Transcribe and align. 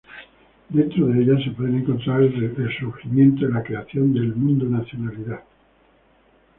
Dentro 0.69 1.05
de 1.09 1.21
ellas 1.21 1.43
se 1.43 1.51
puede 1.51 1.77
encontrar 1.77 2.23
el 2.23 2.55
surgimiento 2.79 3.45
de 3.45 3.53
la 3.53 3.61
creación 3.61 4.11
del 4.15 4.33
mundo, 4.35 4.65
nacionalidad. 4.65 5.43